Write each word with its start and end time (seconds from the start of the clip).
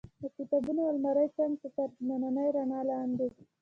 د 0.21 0.23
کتابونو 0.37 0.81
المارۍ 0.91 1.27
څنګ 1.37 1.53
ته 1.61 1.67
تر 1.75 1.89
تتې 1.97 2.45
رڼا 2.55 2.79
لاندې. 2.89 3.27